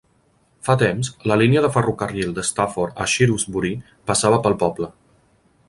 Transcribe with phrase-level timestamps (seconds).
[0.67, 3.73] Fa temps, la línia de ferrocarril de Stafford a Shrewsbury
[4.13, 4.91] passava pel poble.